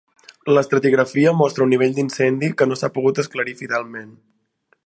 L'estratigrafia 0.57 1.33
mostra 1.43 1.67
un 1.67 1.71
nivell 1.75 1.95
d'incendi 1.99 2.51
que 2.63 2.71
no 2.71 2.81
s'ha 2.81 2.93
pogut 2.99 3.25
esclarir 3.25 3.59
fidelment. 3.63 4.13